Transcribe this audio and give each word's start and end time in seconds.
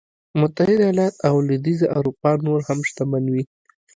متحده 0.39 0.83
ایالت 0.85 1.13
او 1.27 1.35
لوېدیځه 1.45 1.87
اروپا 1.97 2.31
نور 2.45 2.59
هم 2.69 2.79
شتمن 2.89 3.23
وي. 3.33 3.43